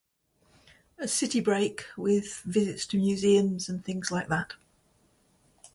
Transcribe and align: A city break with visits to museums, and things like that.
A 0.97 1.07
city 1.07 1.41
break 1.41 1.85
with 1.95 2.37
visits 2.39 2.87
to 2.87 2.97
museums, 2.97 3.69
and 3.69 3.85
things 3.85 4.09
like 4.09 4.29
that. 4.29 4.53